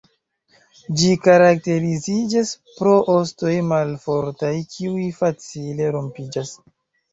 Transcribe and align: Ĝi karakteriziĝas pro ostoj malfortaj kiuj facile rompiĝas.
Ĝi 1.01 1.09
karakteriziĝas 1.27 2.55
pro 2.79 2.95
ostoj 3.17 3.53
malfortaj 3.73 4.53
kiuj 4.75 5.07
facile 5.21 5.95
rompiĝas. 6.01 6.59